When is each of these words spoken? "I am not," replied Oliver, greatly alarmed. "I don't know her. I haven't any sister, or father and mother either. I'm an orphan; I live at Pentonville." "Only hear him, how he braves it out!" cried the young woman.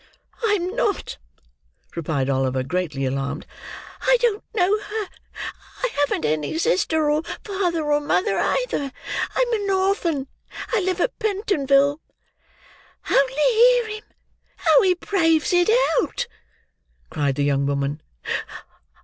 "I 0.43 0.53
am 0.53 0.75
not," 0.75 1.19
replied 1.95 2.27
Oliver, 2.27 2.63
greatly 2.63 3.05
alarmed. 3.05 3.45
"I 4.01 4.17
don't 4.19 4.43
know 4.55 4.79
her. 4.79 5.07
I 5.83 5.89
haven't 5.99 6.25
any 6.25 6.57
sister, 6.57 7.11
or 7.11 7.21
father 7.43 7.91
and 7.91 8.07
mother 8.07 8.39
either. 8.39 8.91
I'm 9.35 9.53
an 9.63 9.69
orphan; 9.69 10.25
I 10.73 10.81
live 10.81 11.01
at 11.01 11.19
Pentonville." 11.19 12.01
"Only 13.11 13.53
hear 13.53 13.87
him, 13.89 14.03
how 14.55 14.81
he 14.81 14.95
braves 14.95 15.53
it 15.53 15.69
out!" 16.01 16.25
cried 17.11 17.35
the 17.35 17.43
young 17.43 17.67
woman. 17.67 18.01